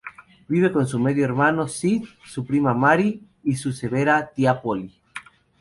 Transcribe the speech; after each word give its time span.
Vive 0.47 0.71
con 0.71 0.87
su 0.87 0.97
medio 0.97 1.23
hermano 1.23 1.67
Sid, 1.67 2.05
su 2.25 2.43
prima 2.43 2.73
Mary 2.73 3.21
y 3.43 3.55
su 3.57 3.71
severa 3.71 4.31
tía 4.33 4.59
Polly.. 4.59 4.91